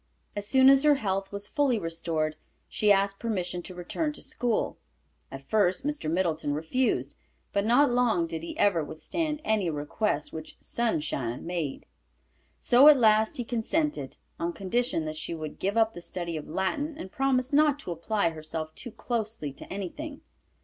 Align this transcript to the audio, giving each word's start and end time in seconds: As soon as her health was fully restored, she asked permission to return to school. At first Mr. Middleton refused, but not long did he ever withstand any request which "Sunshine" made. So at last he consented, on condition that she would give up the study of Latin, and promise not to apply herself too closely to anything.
As 0.35 0.47
soon 0.47 0.67
as 0.69 0.81
her 0.81 0.95
health 0.95 1.31
was 1.31 1.47
fully 1.47 1.77
restored, 1.77 2.35
she 2.67 2.91
asked 2.91 3.19
permission 3.19 3.61
to 3.61 3.75
return 3.75 4.11
to 4.13 4.21
school. 4.23 4.79
At 5.31 5.47
first 5.47 5.85
Mr. 5.85 6.09
Middleton 6.09 6.55
refused, 6.55 7.13
but 7.53 7.67
not 7.67 7.91
long 7.91 8.25
did 8.25 8.41
he 8.41 8.57
ever 8.57 8.83
withstand 8.83 9.41
any 9.45 9.69
request 9.69 10.33
which 10.33 10.57
"Sunshine" 10.59 11.45
made. 11.45 11.85
So 12.59 12.87
at 12.87 12.97
last 12.97 13.37
he 13.37 13.43
consented, 13.43 14.17
on 14.39 14.53
condition 14.53 15.05
that 15.05 15.17
she 15.17 15.35
would 15.35 15.59
give 15.59 15.77
up 15.77 15.93
the 15.93 16.01
study 16.01 16.35
of 16.35 16.49
Latin, 16.49 16.97
and 16.97 17.11
promise 17.11 17.53
not 17.53 17.77
to 17.81 17.91
apply 17.91 18.29
herself 18.31 18.73
too 18.73 18.89
closely 18.89 19.53
to 19.53 19.71
anything. 19.71 20.21